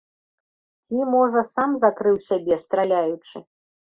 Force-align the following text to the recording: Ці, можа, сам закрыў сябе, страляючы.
Ці, 0.87 1.01
можа, 1.15 1.43
сам 1.51 1.75
закрыў 1.85 2.17
сябе, 2.29 2.55
страляючы. 2.65 3.37